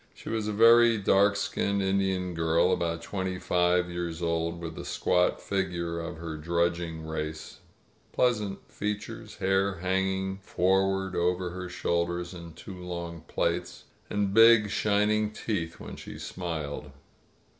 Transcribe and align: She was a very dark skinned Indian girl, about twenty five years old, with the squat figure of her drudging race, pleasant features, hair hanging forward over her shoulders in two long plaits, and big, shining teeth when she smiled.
She 0.15 0.29
was 0.29 0.47
a 0.47 0.51
very 0.51 0.97
dark 0.97 1.35
skinned 1.35 1.83
Indian 1.83 2.33
girl, 2.33 2.71
about 2.71 3.03
twenty 3.03 3.37
five 3.37 3.87
years 3.91 4.19
old, 4.19 4.59
with 4.59 4.73
the 4.73 4.83
squat 4.83 5.39
figure 5.39 5.99
of 5.99 6.17
her 6.17 6.37
drudging 6.37 7.05
race, 7.05 7.59
pleasant 8.11 8.67
features, 8.67 9.35
hair 9.35 9.75
hanging 9.75 10.39
forward 10.39 11.15
over 11.15 11.51
her 11.51 11.69
shoulders 11.69 12.33
in 12.33 12.53
two 12.53 12.79
long 12.83 13.21
plaits, 13.27 13.83
and 14.09 14.33
big, 14.33 14.71
shining 14.71 15.29
teeth 15.29 15.79
when 15.79 15.95
she 15.95 16.17
smiled. 16.17 16.89